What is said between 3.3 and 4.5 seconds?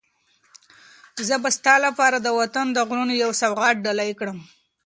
سوغات ډالۍ کړم.